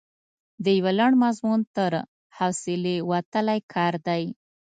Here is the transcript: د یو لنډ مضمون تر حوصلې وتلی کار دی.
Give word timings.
د 0.63 0.65
یو 0.77 0.87
لنډ 0.99 1.15
مضمون 1.23 1.61
تر 1.75 1.91
حوصلې 2.37 2.97
وتلی 3.11 3.59
کار 3.73 3.93
دی. 4.07 4.23